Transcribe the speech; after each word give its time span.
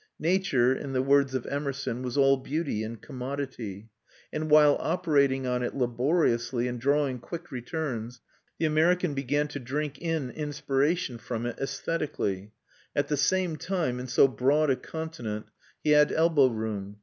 Nature, 0.17 0.73
in 0.73 0.93
the 0.93 1.01
words 1.03 1.35
of 1.35 1.45
Emerson, 1.45 2.01
was 2.01 2.17
all 2.17 2.35
beauty 2.35 2.81
and 2.83 3.03
commodity; 3.03 3.87
and 4.33 4.49
while 4.49 4.75
operating 4.79 5.45
on 5.45 5.61
it 5.61 5.75
laboriously, 5.75 6.67
and 6.67 6.81
drawing 6.81 7.19
quick 7.19 7.51
returns, 7.51 8.19
the 8.57 8.65
American 8.65 9.13
began 9.13 9.47
to 9.47 9.59
drink 9.59 9.99
in 10.01 10.31
inspiration 10.31 11.19
from 11.19 11.45
it 11.45 11.55
æsthetically. 11.57 12.49
At 12.95 13.09
the 13.09 13.15
same 13.17 13.57
time, 13.57 13.99
in 13.99 14.07
so 14.07 14.27
broad 14.27 14.71
a 14.71 14.75
continent, 14.75 15.51
he 15.83 15.91
had 15.91 16.11
elbow 16.11 16.47
room. 16.47 16.97